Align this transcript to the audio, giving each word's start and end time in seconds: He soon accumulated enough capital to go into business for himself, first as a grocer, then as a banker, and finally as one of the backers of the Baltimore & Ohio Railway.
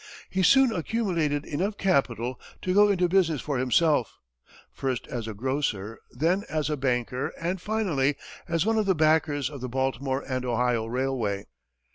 He 0.31 0.41
soon 0.41 0.71
accumulated 0.71 1.45
enough 1.45 1.77
capital 1.77 2.39
to 2.63 2.73
go 2.73 2.87
into 2.87 3.07
business 3.07 3.39
for 3.39 3.59
himself, 3.59 4.17
first 4.71 5.05
as 5.05 5.27
a 5.27 5.35
grocer, 5.35 5.99
then 6.09 6.43
as 6.49 6.71
a 6.71 6.75
banker, 6.75 7.31
and 7.39 7.61
finally 7.61 8.15
as 8.47 8.65
one 8.65 8.79
of 8.79 8.87
the 8.87 8.95
backers 8.95 9.47
of 9.47 9.61
the 9.61 9.69
Baltimore 9.69 10.25
& 10.25 10.27
Ohio 10.27 10.87
Railway. 10.87 11.45